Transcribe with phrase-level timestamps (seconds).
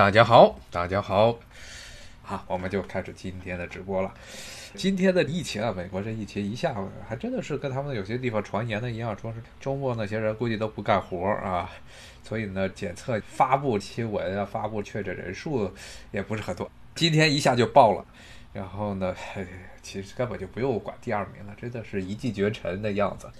[0.00, 1.38] 大家好，大家好，
[2.22, 4.10] 好，我们就开始今天的直播了。
[4.74, 6.74] 今天的疫情啊，美国这疫情一下
[7.06, 11.70] 还真的是跟他们有些地方传言的一样，说是周末那些人估计都不干活啊，
[12.22, 15.70] 所以呢，检测发布新闻啊，发布确诊人数
[16.12, 16.70] 也不是很多。
[16.94, 18.02] 今天一下就爆了，
[18.54, 19.14] 然后呢，
[19.82, 23.30] 其实根本就不用管第二名了，真的是一骑绝尘的样子。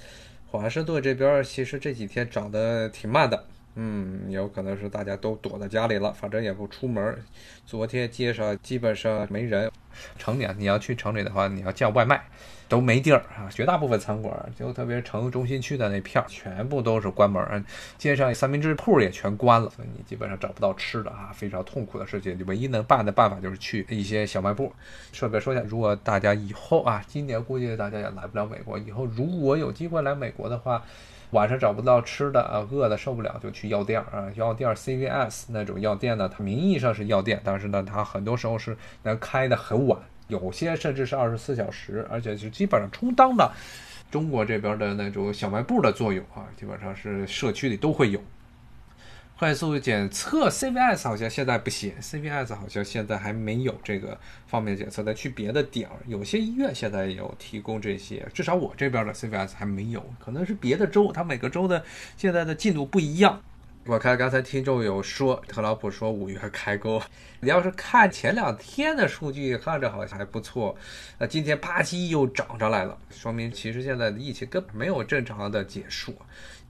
[0.51, 3.47] 华盛顿这边其实这几天涨得挺慢的。
[3.75, 7.16] 嗯，有可能是大家都躲在家里了，反正也不出门。
[7.64, 9.71] 昨天街上基本上没人。
[10.17, 12.22] 城里啊，你要去城里的话，你要叫外卖
[12.68, 13.50] 都没地儿啊。
[13.50, 17.64] 绝大部分餐馆，就特别城中心区的那片儿，全部都是关门。
[17.98, 22.39] 街上三明治铺也全关了，所以你基本上找不到吃的啊，非常痛苦的事情。
[22.39, 24.73] 你唯一能办的办法就是去一些小卖部。
[25.12, 30.82] 顺便说一下，如果大家以后啊，今年估计大家也来不了美国，以后如果有机会来美国的话。
[31.30, 43.55] 晚上找不到吃的啊，饿的受不了就去药店啊，药店 CVS 那种药店呢，它名义上是药店，但是呢，它很多时候是能开的很晚，有些甚至是二十四小时，而且是基本上充当了
[44.11, 48.20] 中国这边的那种小卖部的作用啊，基本上是社区里都会有。
[49.41, 55.03] 快速检测 CVS 好像现在不行，CVS 好像现在还没有这个方面检测。
[55.03, 61.83] 再去别的点儿，有些医院现在有提供这些，至少我这边的 CVS 还没有，可能是别的州，它每个州的
[62.19, 63.41] 现在的进度不一样。
[63.87, 67.01] 我看刚才听众有说，特朗普说五月开工，
[67.41, 70.77] 你要是看前两天的数据，看着好像还不错，
[71.17, 76.15] 那今天啪叽又涨上来了，说明其实现在的疫情根本没有正常的结束。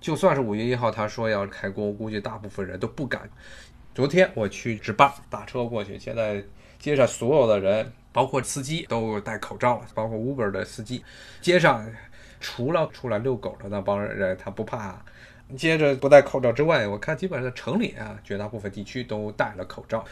[0.00, 3.28] 就算是五月一号，他说要开工，估计大部分人都不敢。
[3.94, 6.42] 昨天我去值班，打车过去，现在
[6.78, 11.04] 街上所有的人，包括司机都戴口罩了，包括 Uber 的司机，
[11.42, 11.86] 街上
[12.40, 15.04] 除了出来遛狗的那帮人，他不怕。
[15.56, 20.04] 接着不戴口罩之外，我看基本上城里啊，绝大部分地区都戴了口罩。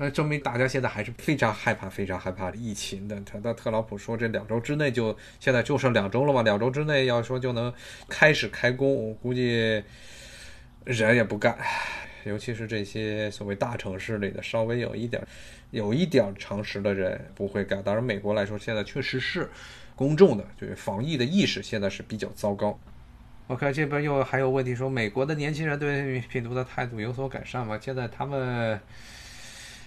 [0.00, 3.20] 那证明大家现在还是非常害怕、非常害怕疫情的。
[3.22, 7.74] 他的特朗普说，这两周之内就现在就剩两周了嘛，两周之内要说就能
[8.08, 9.82] 开始开工，我估计
[10.84, 11.58] 人也不干，
[12.22, 15.20] 尤其是这些所谓大城市里的稍微有一点、
[15.72, 17.82] 有一点常识的人不会干。
[17.82, 19.50] 当然，美国来说，现在确实是
[19.96, 22.78] 公众的就是防疫的意识现在是比较糟糕。
[23.48, 27.76] 我看这边又还有问题，说美国的年轻人对病毒的态度有所改善吗？
[27.82, 28.78] 现在他们。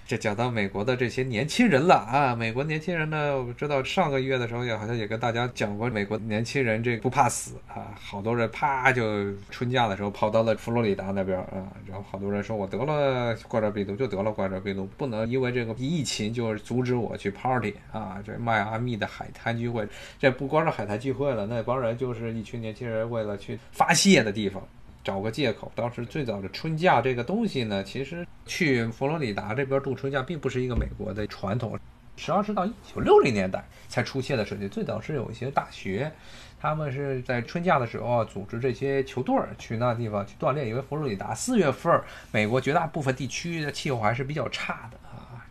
[0.07, 19.87] 这讲到美国的这些年轻人了啊，美国年轻人呢，我知道上个月的时候也好像也跟大家讲过，美国年轻人这不怕死啊，好多人啪就春假的时候跑到了佛罗里达那边啊，然后好多人说我得了冠状病毒就得了冠状病毒，不能因为这个疫情就阻止我去 party 啊，这迈阿密的海滩聚会，
[20.19, 24.61] 这不光是海滩聚会了，那帮人就是一群年轻人为了去发泄的地方。
[25.03, 31.73] 找个借口，当时最早的春假这个东西呢，其实去佛罗里达这边度春假并不是一个美国的传统，
[32.15, 34.67] 实际上是到一九六零年代才出现的设计。
[34.67, 36.11] 最早是有一些大学，
[36.59, 41.99] 他们是在春假的时候组织这些球队去那地方去锻炼，因为佛罗里达四月份
[42.31, 44.97] 美国绝大部分地区的气候还是比较差的。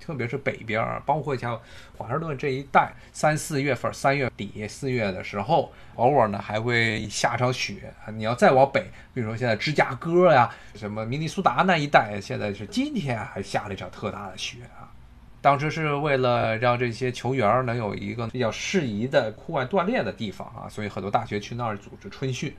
[0.00, 1.60] 特别是北边儿，包括像
[1.96, 7.92] 华盛顿这一带，三四月份、三月底、四月的时候，偶尔呢还会下场雪。
[8.14, 14.88] 你要再往北，比如说现在芝加哥呀、什么明尼苏达那一带，现在是今天还下了一场特大的雪啊。
[15.42, 22.54] 当时是为了让这些球员能有一个比较适宜的户外锻炼的地方啊，所以很多大学去那儿组织春训。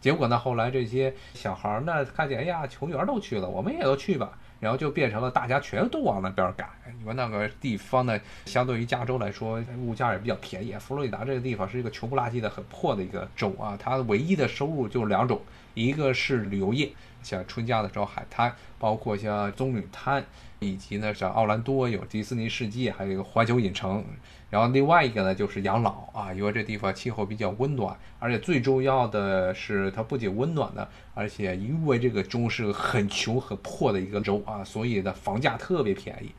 [0.00, 4.32] 结果呢，后来这些小孩呢看见，哎呀，球员都去了，我们也都去吧。
[4.62, 10.72] 然后就变成了大家全都往那边赶，你们那个地方呢，相对于加州来说，物价也比较便宜。
[10.78, 15.40] 佛罗里达这个地方是一个穷不拉几的、很破的一个州啊，它唯一的收入就两种，
[15.74, 16.88] 一个是旅游业，
[17.22, 20.24] 像春假的时候海滩，包括像棕榈滩。
[20.64, 24.04] 以及呢，像奥兰多有迪士尼世界，还有一个环球影城。
[24.48, 36.30] 然后另外一个呢，就是养老啊，因为这地方气候比较温暖，而且最重要的是，它不仅温暖呢，而且因为这个州是个很穷很破的一个州啊，所以的房价特别便宜，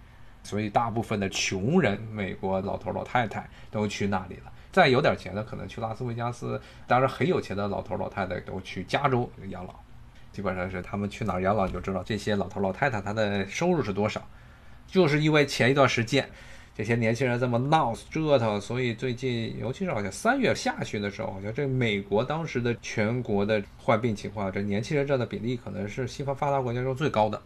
[0.42, 4.54] 所以大部分的穷人，美国老头老太太都去那里了。
[4.72, 9.76] 再有点钱的，可能去拉斯维加斯；当然，很有钱的老头老太太都去加州养老。
[10.34, 14.22] 基本上是他们去哪儿养老，就知道这些老头老太太他的收入是多少。
[14.86, 16.30] 就是因为前一段时间
[16.76, 27.42] 这些年轻人这么闹折腾，所以最近，尤其是好像三月下旬的时候，好像这美国当时的全国的患病情况，这年轻人占的比例可能是西方发达国家中最高的。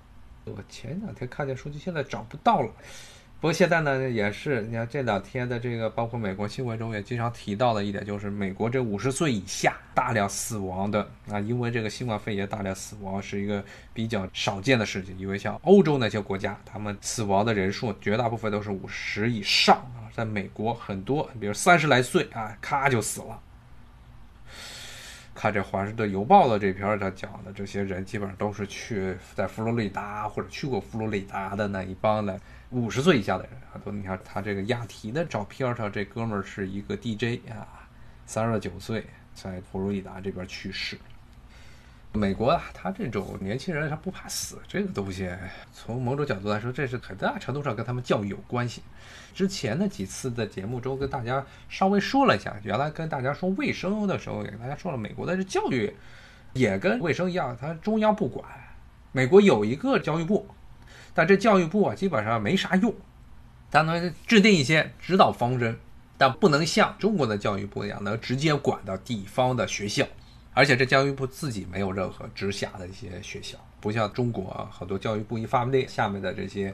[0.45, 2.71] 我前两天看见数据，现在找不到了。
[3.39, 13.63] 不过现在呢，也是你看这两天的这个，包括美国新闻中也经常提到的一点，就是美国这五十岁以下大量死亡的啊，因为这个新冠肺炎大量死亡是一个
[13.93, 15.15] 比较少见的事情。
[15.19, 23.39] 因为像欧洲那些国家，他们死亡的人数绝大部分都是五十以上啊，在美国很多，比如三十来岁啊，咔就死了。
[25.35, 32.39] 看这《华盛顿邮报》的这篇，他讲的这些人基本上都是去在佛罗里达或者去过佛罗里达的那一帮的。
[32.71, 37.87] 五十岁以下的人，很多你看他这个押题的照片上，这哥们儿是一个 DJ 啊，
[38.25, 40.97] 三十九岁，在佛罗里达这边去世。
[42.11, 45.29] 美国啊，他这种年轻人他不怕死，这个东西
[45.71, 48.81] 从某种角度来说，这是很大程度上跟他们教育有关系。
[49.33, 55.93] 之前的几次的节目中跟大家稍微说了一下，原来跟大家说卫生的时候，也跟大家说了，美国的这教育
[56.51, 58.45] 也跟卫生一样，它中央不管，
[59.13, 60.45] 美国有一个教育部。
[61.17, 62.93] 但这教育部啊，基本上没啥用，
[63.71, 65.75] 它能制定一些指导方针，
[66.15, 70.05] 但不能像中国的教育部一样，能直接管到地方的学校。
[70.53, 76.71] 而且这教育部自己没有任何直辖的一些学校，不像中国啊，很多教育部一发令，下面的这些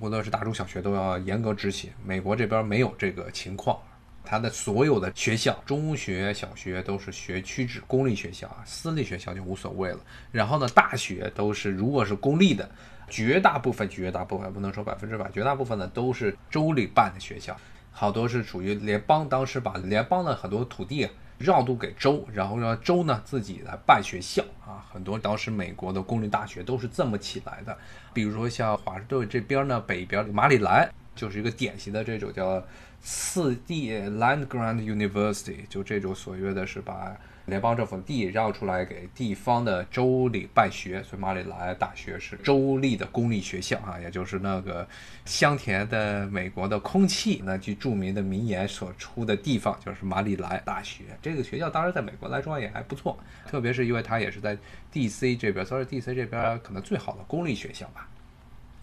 [0.00, 1.88] 无论是大中小学都要严格执行。
[2.04, 3.78] 美国这边没有这个情况，
[4.24, 10.00] 它的所有的学校，中学、小学都是学区制，公立学校啊，私立学校就无所谓了。
[10.32, 12.68] 然后呢，大学都是如果是公立的。
[13.08, 17.56] 绝大部分，绝大部分不能说百分之百，绝大部分呢都是州里办的学校，
[17.92, 21.08] 好多是属于联邦，当时把联邦的很多土地
[21.38, 24.84] 绕渡给州，然后让州呢自己来办学校啊。
[24.92, 27.76] 很多当时美国的公立大学都是这么起来的。
[28.12, 32.62] 比如说像华盛顿这边呢，北边马里兰就是一个典型的这种叫
[33.00, 37.16] 四地 land grant university，就这种所谓的是把。
[37.46, 44.86] 联邦政府地让出来给地方的州里办学，所以马里兰大学是州立的公立学校啊，也就是那个
[45.24, 51.04] 香甜的美国的空气那句著名的名言所出的地方，就是马里兰大学。
[51.22, 54.58] 这个学校当然在美国来说也还不错，特别是因为它也是在
[54.90, 55.36] D.C.
[55.36, 56.14] 这边，所以 D.C.
[56.14, 58.08] 这边可能最好的公立学校吧。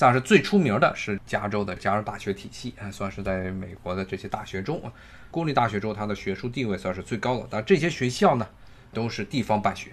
[0.04, 4.92] 但是最出名的是加州的加州大学体系，啊算是在美国的这些大学中。
[5.32, 7.48] 公立大学中，它的学术地位算是最高的。
[7.50, 8.46] 但这些学校呢，
[8.92, 9.92] 都是地方办学，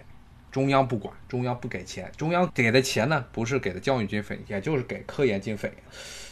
[0.50, 2.10] 中央不管，中央不给钱。
[2.16, 5.72] 中央给的钱呢，不是给的教育经费，也就是给科研经费。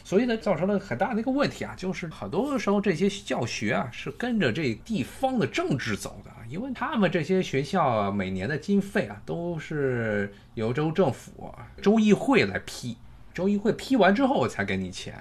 [0.02, 6.32] 所以呢，造成了很大的一个问题啊，就是很多时候这些教学啊，是跟着这地方的政治走的。
[6.48, 12.96] 因为他们这些学校每年的经费啊，都是由州政府、州议会来批，
[13.38, 15.14] 州议会批完之后才给你钱。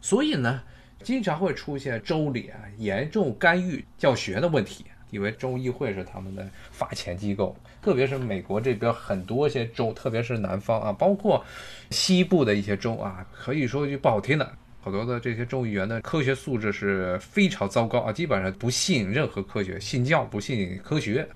[0.00, 0.62] 所以呢。
[1.04, 11.44] 经常会出现州里啊严重干预教学的问题，因为州议会是他们的发钱机构，特别是美国这边很多些州，特别是南方啊，包括
[11.90, 14.48] 西部的一些州啊，可以说句不好听的，
[14.80, 21.28] 好多的这些众议员的科学素质是非常糟糕啊，基本上不信任何科学，信教不信科学。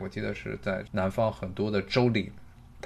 [0.00, 2.32] 我记得是在南方很多的州里。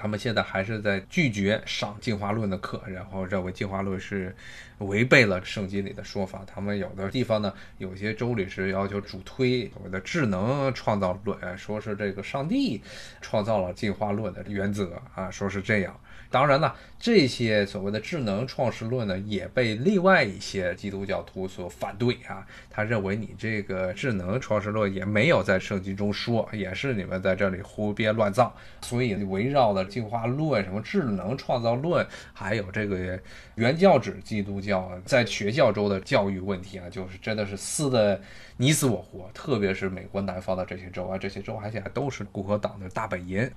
[0.01, 4.33] 他们现在还是在拒绝上进化论的课，然后认为进化论是
[4.79, 6.45] 违背了圣经里的说法。
[6.47, 12.81] 他们有的地方呢，有些州里是要求主推所谓的智能创造论，说是这个上帝
[13.21, 15.99] 创造了进化论的原则啊，说是这样。
[16.31, 22.47] 当然了，这些所谓的智能创世论呢，也被另外一些基督教徒所反对啊。
[22.69, 28.55] 他认为你这个智能创世论也没有在圣经中说，也是你们在这里胡编乱造。
[28.83, 33.19] 所以围绕的进化论、什么智能创造论，还有这个
[33.55, 38.21] 原教旨基督教要在学校中的教育问题啊，就是真的是撕的
[38.57, 39.31] 你死我活。
[39.35, 43.51] 特别是美国南方的这些州啊，这些州而且还都是共和党的大本营。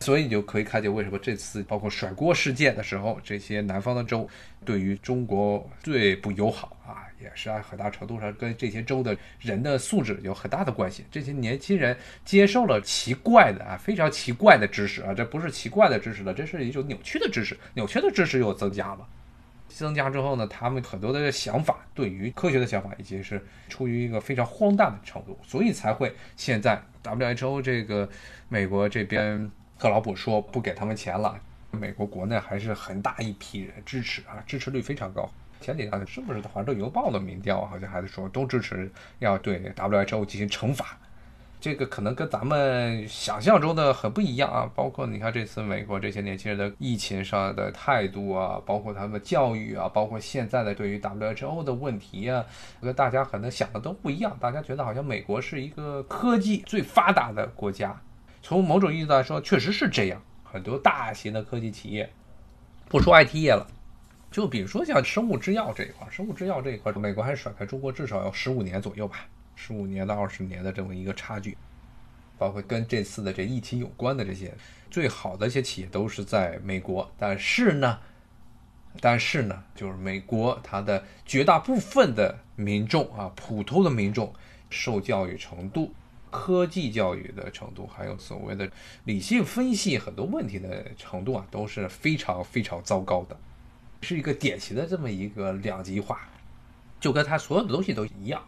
[0.00, 4.28] 所以你就可以看见，为什么这次包括甩锅事件的时候，这些南方的州
[4.64, 11.04] 对于中国最不友好啊，也是很大程度上跟这些州的人的素质有很大的关系。
[11.10, 19.08] 这些年轻人接受了奇怪的啊，非常奇怪的知识啊，这不是奇怪的知识了，这是一种扭曲的知识，扭曲的知识又增加了。
[19.68, 28.08] 增加之后呢，他们很多的想法，对于科学的想法，已经是处于一个非常荒诞的程度，所以才会现在 WHO 这个
[28.48, 29.50] 美国这边。
[29.78, 31.38] 特朗普说不给他们钱了，
[31.70, 35.30] 美国国内还是很大一批人支持啊，支持率非常高。
[35.60, 40.98] 前几天是不是《华盛顿邮报》的民调好像还是说都支持要对 WHO 进行惩罚？
[41.60, 44.70] 这个可能跟咱们想象中的很不一样啊。
[44.74, 52.44] 包括你看这次美国这些年轻人的疫情上的态度啊，包括他们教育啊，包括现在的对于 WHO 的问题啊，
[52.80, 54.36] 跟大家可能想的都不一样。
[54.40, 58.00] 大家觉得好像美国是一个科技最发达的国家。
[58.42, 60.22] 从某种意义来说，确实是这样。
[60.50, 62.08] 很多大型的科技企业，
[62.88, 63.66] 不说 IT 业了，
[64.30, 69.26] 就比如说像生物制药这一块，生物制药这一块，美国还是甩开中国至少要十五年左右吧，
[69.58, 71.56] 十五年到二十年的这么一个差距。
[72.38, 74.54] 包括跟这次的这疫情有关的这些
[74.88, 77.98] 最好的一些企业都是在美国，但是呢，
[79.00, 84.32] 但是呢，就是美国它的绝大部分的民众啊，普通的民众
[84.70, 85.92] 受教育程度、
[86.30, 88.70] 科技教育的程度，还有所谓的
[89.02, 93.36] 理性分析很多问题的程度啊，都是非常非常糟糕的，
[94.02, 96.20] 是一个典型的这么一个两极化，
[97.00, 98.40] 就跟它所有的东西都一样。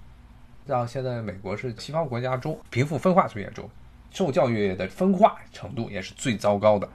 [0.70, 3.68] 到现在美国是西方国家中贫富分化最严重。
[4.10, 6.88] 受教育的分化程度也是最糟糕的，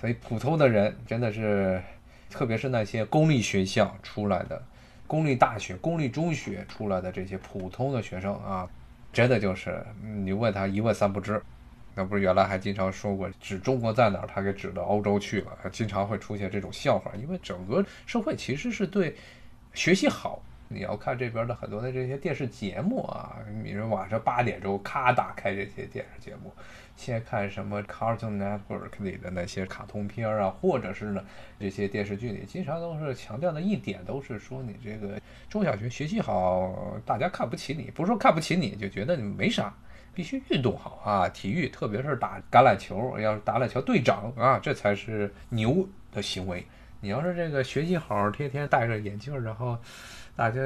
[0.00, 1.82] 所以普通的人真的是，
[2.30, 4.62] 特别是那些公立学校出来的、
[5.06, 8.68] 公立大学、公立中学出来的这些普通的学生啊，
[9.12, 9.84] 真的就是
[10.22, 11.42] 你问他一问三不知。
[11.96, 17.10] 那不是原来还经常说过指中国在哪儿，他给指到欧洲去了，经常会出现这种笑话。
[17.16, 19.16] 因为整个社会其实是对
[19.74, 20.40] 学习好。
[20.70, 26.52] 你要看这边的很多的这些电视节目啊，比如晚上八点钟咔打开这些电视节目，
[26.94, 31.24] 先看什么 Cartoon Network 里的那些卡通片啊，或者是呢
[31.58, 39.74] 这些电视剧里，经常都是强调的一点都是说你这个中小学学习好，大家看不起你，不是说看不起你，就觉得你没啥，
[40.12, 46.62] 必须运动好啊，体育特别是打橄榄球，要是橄榄球队长啊，这才是牛的行为。
[47.00, 49.78] 你要是这个学习好，天天戴着眼镜，然后。
[50.38, 50.60] 大家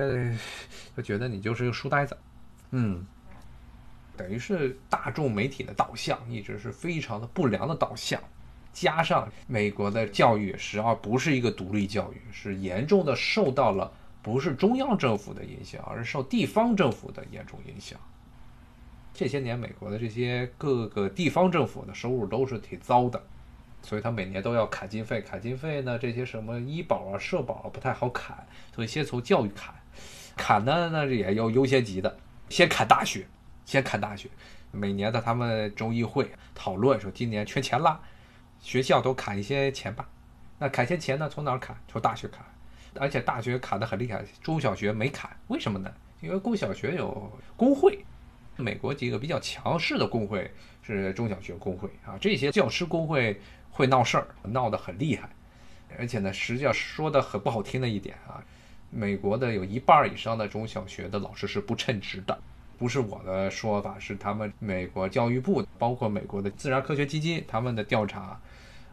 [0.94, 2.14] 就觉得你就是个书呆子，
[2.72, 3.06] 嗯，
[4.18, 8.20] 等于是大众媒体的导向一直是非常的不良的导向，
[8.74, 17.98] 加上美国的教育实际上不是一个独立教育，是严重的受到了不是中央政府的影响，而是受地方政府的严重影响。
[19.14, 23.24] 这些年美国的这些各个地方政府的收入都是挺糟的。
[23.82, 29.74] 所以他每年都要砍经费，砍经费呢，这些什么医保啊、社保啊不太好砍，所以先从教育砍，
[30.36, 32.16] 砍呢那也有优先级的，
[32.48, 33.26] 先砍大学，
[33.64, 34.28] 先砍大学。
[34.70, 38.00] 每年的他们州议会讨论说，今年缺钱啦，
[38.60, 40.08] 学校都砍一些钱吧。
[40.58, 41.76] 那砍些钱呢，从哪儿砍？
[41.88, 42.42] 从大学砍，
[42.98, 45.92] 而且大学砍得很厉害，中小学没砍，为什么呢？
[46.20, 48.04] 因为中小学有工会，
[48.62, 50.50] 美国几个比较强势的工会
[50.82, 53.38] 是中小学工会啊，这些教师工会。
[53.74, 55.30] 会闹事儿，闹得很厉害，
[55.98, 58.44] 而且呢，实际上说的很不好听的一点啊，
[58.90, 62.38] 美国的有一半以上的中小学的老师是不称职的，
[62.76, 68.38] 不是我的说法，是他们美国教育部，包括美国的自然科学基金他们的调查，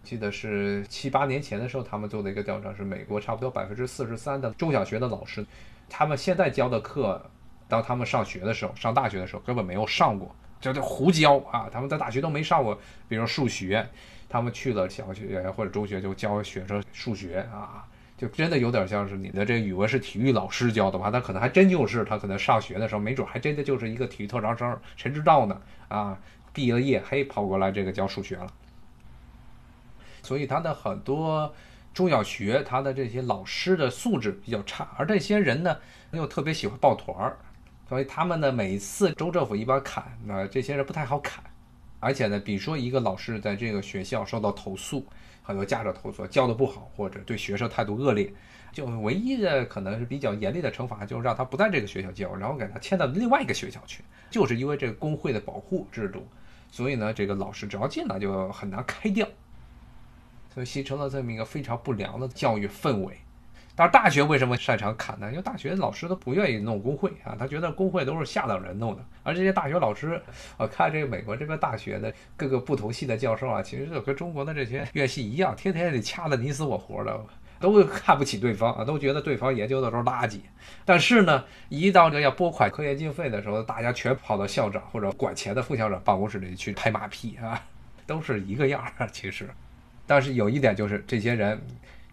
[0.02, 5.46] 记得是七八年前的时候他们做的一个调查，是美国差不多百分之四十三的中小学的老师，
[5.90, 7.30] 他们现在教的课，
[7.70, 13.88] 当他们上学的时候，上大学的时候根本没有上过，叫叫胡教啊，他们在大学都没上过，比如数学。
[14.32, 17.84] 他们去了小学或者中学就教学生数学啊，
[18.16, 21.10] 就真的有点像是你的这个语文是体育老师教的吧？
[21.10, 25.60] 他可能还真就是他可能上学的时候，没准还真的就是一个体育特长生，谁知道呢？
[25.88, 26.16] 啊，
[26.54, 28.48] 毕了业嘿跑过来这个教数学了。
[30.22, 31.52] 所以他的很多
[31.92, 35.76] 中小学他的这些老师的素质比较差，而这些人呢
[36.12, 37.36] 又特别喜欢抱团儿，
[37.90, 41.44] 所以他们呢每次州政府一般砍，那这些人不太好砍。
[42.00, 45.06] 而且呢，比如说一个老师在这个学校受到投诉，
[45.42, 48.32] 很多家长投诉教的不好，或者对学生态度恶劣，
[48.72, 54.02] 就唯一的可能是比较严厉的惩罚，就是让他不在这个学校教，然后给他迁到另外一个学校去。
[54.30, 56.26] 就是因为这个工会的保护制度，
[56.72, 59.28] 所以呢，这个老师只要进来就很难开掉，
[60.54, 63.18] 所以形成了这么一个非常不良的教育氛围。
[63.80, 65.30] 但是大学为什么擅长砍呢？
[65.32, 69.06] 因为大学老师都不愿意弄工会啊，他觉得工会都是下等人弄的。
[69.24, 70.22] 而这些大学老师，
[70.58, 77.18] 我看这个美国这个大学的各个不同系的教授啊，其实就跟中国的这些院系一样，天天得掐得你死我活的，
[77.58, 80.40] 都看不起对方啊，都觉得对方研究的都是垃圾。
[80.84, 87.64] 但是呢，一到这要拨款科研经费的时候，大家全跑到校长或者管钱的副校长办公室里去拍马屁啊，
[88.06, 89.08] 都是一个样儿。
[89.14, 89.50] 其实，
[90.06, 91.58] 但是有一点就是这些人。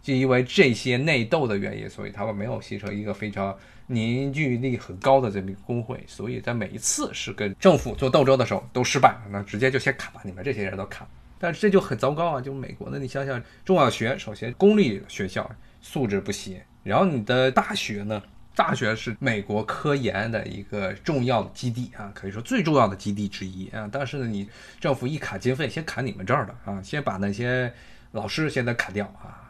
[0.06, 3.52] 就因为这些内斗的原因，所以他们没有形成一个非常
[3.88, 11.04] 凝聚力很高的这么一个工会，所以在每一次是跟政府做斗争的时候都失败，那直接就先砍，把你们这些人都砍。
[11.40, 12.40] 但是这就很糟糕啊！
[12.40, 18.22] 就美国的，你想想，中小学首先公立学校素质不行，然后你的大学呢，
[18.54, 23.90] 大学是美国科研的一个重要的基地啊，可以说最重要的基地之一啊。
[23.90, 24.48] 但是呢，你
[24.78, 27.75] 政府一砍经费，先砍你们这儿的啊，先把那些
[28.12, 29.42] 老师现在砍掉啊。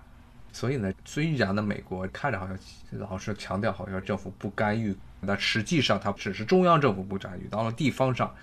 [0.56, 2.58] 所以呢，虽然呢，美国看着好像
[2.92, 4.96] 老是强调好像政府不干预，
[5.26, 8.34] 但实际上它只是中央政府不干预，到了地方上，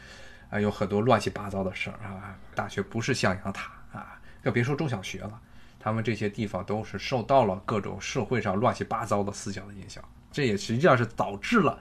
[0.52, 2.38] 啊，有很多乱七八糟的事儿啊。
[2.54, 5.42] 大学不是象牙塔啊，更别说中小学了。
[5.80, 11.80] 他们这些地方都是受到了各种社会上乱七八糟的思想的影响，这也实际上是导致了。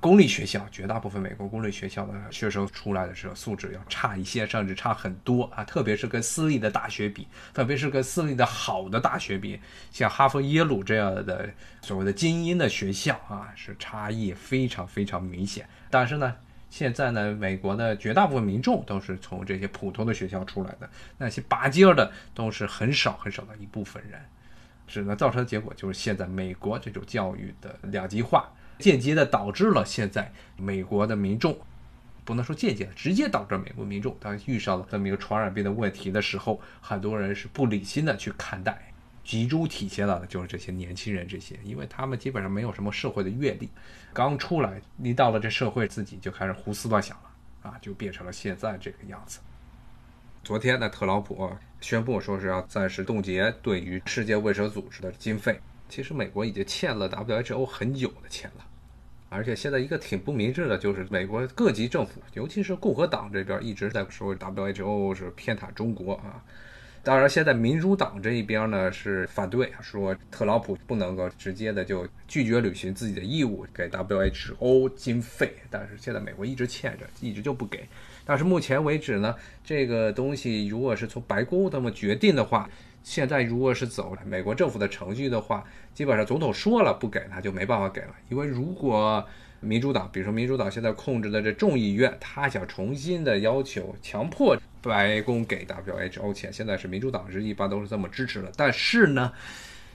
[0.00, 5.62] 公立学校绝大部分美国公立学校的学生出来的时候素质要差一些，甚至差很多啊！
[5.62, 9.60] 特别是跟私立的大学比，特别是跟私立的好的大学比，
[9.92, 11.50] 像哈佛、耶鲁这样的
[11.82, 15.68] 所谓的精英的学校啊，是差异非常非常明显。
[15.90, 16.34] 但是呢，
[16.70, 20.88] 现在呢，美国的绝大部分民众都是从这些普通的学校出来的，
[21.18, 24.18] 那些拔尖的都是很少很少的一部分人，
[24.86, 28.50] 只能造成的结果就是现在美国这种教育的两极化。
[28.80, 31.56] 间接的导致了现在美国的民众，
[32.24, 38.86] 不能说间接，直接导致美国民众当遇上了这么一个传染病的问题的时候，很多人是不理性的去看待。
[39.22, 43.68] 集中体现了的就是这些年轻人，这些，因为他们基本上没有什么社会的阅历，
[44.12, 49.38] 刚出来，一到了这社会，自己就开始胡思乱想了，啊，就变成了现在这个样子。
[50.42, 51.48] 昨天呢，特朗普
[51.80, 58.66] 宣布说是要暂时冻结对于世界卫生组织的经费，其实美国已经欠了 WHO 很久的钱了。
[59.30, 66.44] 而且现在一个挺不明智的，就是美国各级政府，尤其是共和党这边一直在说 WHO 是偏袒中国啊。
[67.02, 75.54] 当然，现在民主党这一边呢是反对，说特朗普不能够直接的就拒绝履行自己的义务，给 WHO 经费。
[75.70, 77.88] 但是现在美国一直欠着，一直就不给。
[78.26, 79.34] 但是目前为止呢，
[79.64, 82.68] 这个东西如果是从白宫这么决定的话，
[83.02, 85.64] 现在如果是走美国政府的程序的话，
[85.94, 88.14] 基本上总统说了不给，他就没办法给了。
[88.28, 89.26] 因为如果
[89.60, 98.50] 民主党，比如说民主党现在控制的这众议院，他想重新的要求强迫白宫给 WHO 钱，现在是民主党是一般都是这么支持的。
[98.56, 99.32] 但是呢，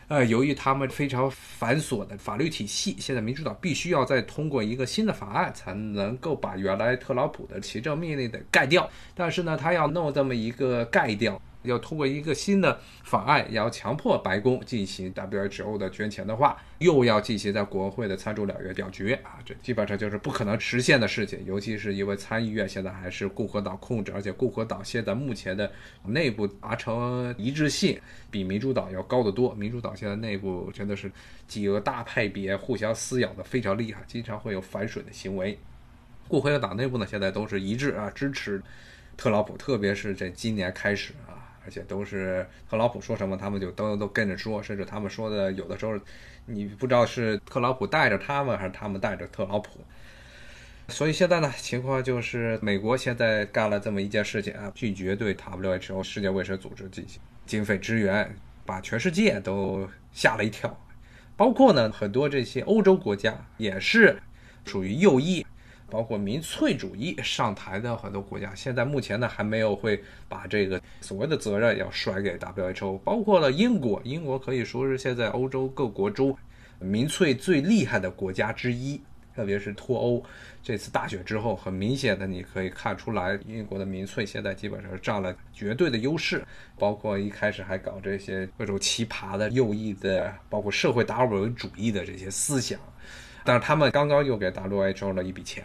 [0.08, 8.88] 呃，由于他们非常繁琐的法律体系，现在民主党必须要再通过一个新的法案，才能够把原来特朗普的行政命令的盖掉。
[9.16, 11.42] 但是呢，他要弄这么一个盖掉。
[11.66, 21.44] 要通过一个新的法案，也要强迫白宫进行 WHO 的捐钱的话，又要进行在国会的参众两院表决啊，这基本上就是不可能实现的事情。
[21.46, 25.72] 尤其是因为参议院现在还是共和党控制，而且共和党现在目前的
[26.06, 29.54] 内部达成一致性比民主党要高得多。
[29.56, 31.12] 民主党现在内部真的是
[31.48, 35.58] 几个大派别互相撕咬的非常厉害，经常会有反水的行为。
[36.28, 38.62] 共和党内部呢，现在都是一致啊，支持
[39.16, 41.35] 特朗普，特别是在今年开始啊。
[41.66, 46.00] 而且都是特朗普说什么，他们就都都跟着说，甚至他们说的有的时候，
[46.46, 49.82] 你不知道是特朗普带着他们，还是他们带着特朗普。
[50.88, 60.80] 所以现在呢，情况就是美国现在干了这么一件事情啊，拒绝对 WHO 世界卫生组织进行经费支援，把全世界都吓了一跳，
[61.36, 64.22] 包括呢很多这些欧洲国家也是
[64.64, 65.44] 属于右翼。
[65.90, 76.36] 包括民粹主义上台的很多国家，现在目前呢还没有会把这个所谓的责任要甩给 WHO，包括了英国，英国可以说是现在欧洲各国中
[76.80, 79.00] 民粹最厉害的国家之一，
[79.36, 80.24] 特别是脱欧
[80.62, 86.44] 这次大选之后，很明显的你可以看出来，英国的民粹现在基本上占了绝对的优势，
[86.78, 92.80] 包括一开始还搞这些各种奇葩的右翼的，包括社会达尔文主义的这些思想。
[93.46, 95.64] 但是他们刚刚又给 WHO 了一笔钱，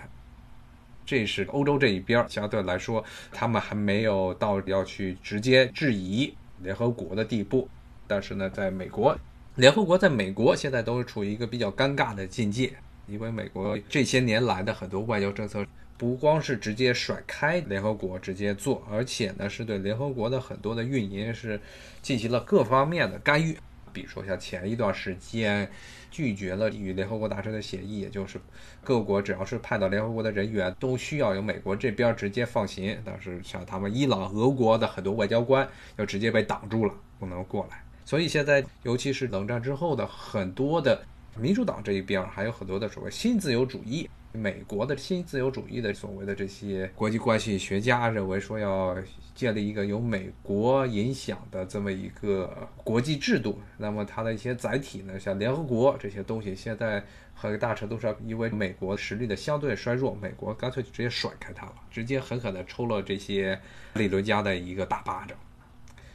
[1.06, 7.68] 这是欧洲这一边相对来说，他们还没有到要去直接质疑联合国的地步。
[8.06, 9.18] 但是呢，在美国，
[9.54, 12.72] 联合国在美国现在都是处于一个比较尴尬的境界，
[13.06, 15.64] 因为美国这些年来的很多外交政策，
[15.96, 21.58] 不光是直接甩开联合国直接做，而且呢，是对联合国的很多的运营是
[22.02, 23.56] 进行了各方面的干预。
[23.92, 25.70] 比如说，像前一段时间
[26.11, 28.40] 拒绝了与联合国达成的协议，也就是
[28.83, 32.96] 各国只要是派到联合国的人员，都需要由美国这边直接放行。
[33.05, 37.83] 但是像他们伊朗、俄国的很多外交官，就直接被挡住了，不能过来。
[38.05, 41.00] 所以现在，尤其是冷战之后的很多的
[41.38, 44.09] 民主党这一边，还有很多的所谓新自由主义。
[44.33, 48.96] 美国的新自由主义的所谓的这些国际关系学家认为说要
[49.40, 63.59] 建立一个由美国影响的这么一个国际制度，那么它的一些载体呢，像联合国这些东西，现在很大程度上因为美国实力的相对衰弱，美国干脆就直接甩开它了，直接狠狠地抽了这些
[63.94, 65.38] 理论家的一个大巴掌。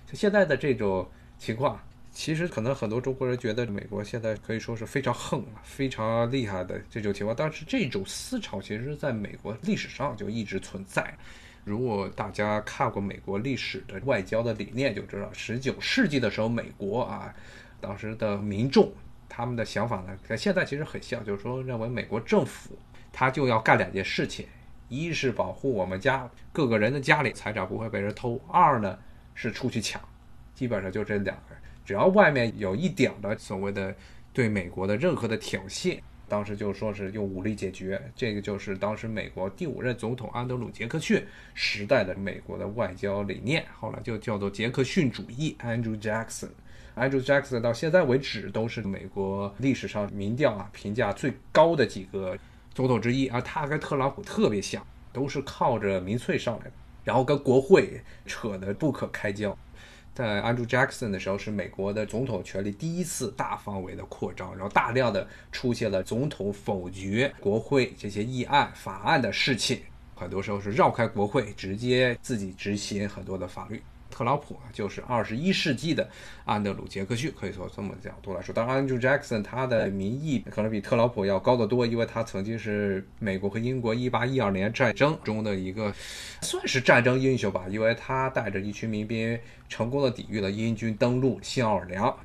[0.06, 1.10] 就现在的这种
[1.40, 1.80] 情况。
[2.18, 11.14] 其实可能很多中国人觉得美国现在可以说是非常横、非常厉害的这种情况，但是这种思潮其实在美国历史上就一直存在。
[11.66, 17.34] 如果大家看过美国历史的外交的理念，就知道十九世纪的时候，美国啊，
[17.82, 18.94] 当时的民众
[19.28, 22.78] 他们的想法呢，跟现在其实很像，就是说认为美国政府
[23.12, 24.48] 他就要干两件事情：
[24.90, 28.98] 一是保护我们家各个人的家里财产不会被人偷；二呢
[29.34, 30.00] 是出去抢。
[30.54, 33.94] 基本上就这两个，只要外面有一点的所谓的
[34.32, 38.02] 对美国的任何的挑衅，当时就说是用武力解决。
[38.16, 46.50] 这个就是当时美国第五任总统安德鲁·杰克逊时代的美国的外交理念，后来就叫做杰克逊主义 （Andrew Jackson）。
[46.96, 52.38] Andrew Jackson 到现在为止都是美国历史上民调啊评价最高的几个
[52.74, 56.72] 总统之一，而他跟特朗普特别像，都是靠着民粹上来的，
[57.04, 59.58] 然后跟国会扯得不可开交。
[60.16, 69.82] 在 Andrew Jackson 的时候，是美国的总统权力第一次大范围的扩张，然后大量的出现了总统否决国会这些议案法案的事情，
[70.16, 73.82] 很多时候是绕开国会，直接自己执行很多的法律。
[74.16, 76.10] 特朗普啊，就是二十一世纪的
[76.46, 78.56] 安德鲁·杰克逊，可以说这么角度来说。
[78.56, 85.94] 当然，Andrew Jackson 他的民意可能比特朗普要高得多，因为他曾经是美国和英国一八一二年战争中的一个
[86.42, 92.18] 算是战争英雄吧，因为他带着一群民兵成功的抵御了英军登陆新奥尔良。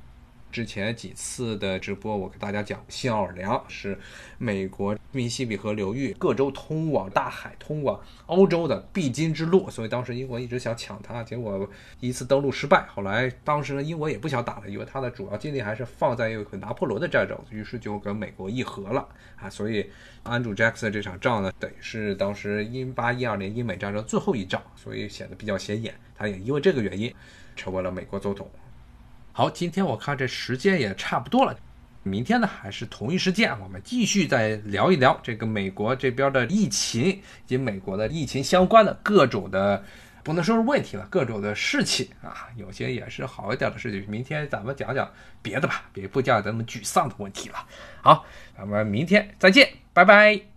[0.51, 3.99] 之前几次的直播，我给大家讲，新奥尔良是
[4.39, 11.69] 美国密西西比河流域各州通往大海、通往欧洲的必经之路，所以当时英国一直想抢它，结果
[12.01, 12.87] 一次登陆失败。
[12.89, 19.49] 后来当时呢，英国也不想打了，因为它的主要精力还是放在一个拿破仑的战争，于是就跟美国议和了啊。
[19.49, 19.89] 所以
[20.23, 25.95] 安德鲁·杰克逊这场仗呢，等于是当时英八一二年英美战争最后一仗，所以显得比较显眼。
[26.17, 27.15] 他也因为这个原因，
[27.57, 28.51] 成为了美国总统。
[29.41, 31.57] 好，今天我看这时间也差不多了，
[32.03, 39.83] 明天呢还是同一时间，我们继续再聊一聊这个美国这边的疫情以及美国的疫情相关的各种的，
[40.23, 44.05] 不能说是问题了，各种的事情啊，有些也是好一点的事情。
[44.11, 47.67] 明天咱们讲讲别的吧，别不讲咱们沮丧的问题了。
[48.03, 50.50] 好，咱们明天再见，拜拜。